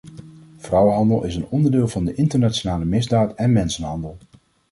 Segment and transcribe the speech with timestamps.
[0.57, 4.17] Vrouwenhandel is een onderdeel van de internationale misdaad en mensenhandel.